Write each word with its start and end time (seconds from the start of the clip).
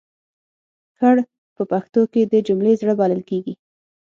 کړ 0.97 1.15
په 1.55 1.63
پښتو 1.71 2.01
کې 2.11 2.21
د 2.31 2.33
جملې 2.47 2.73
زړه 2.81 2.93
بلل 2.99 3.21
کېږي. 3.29 3.53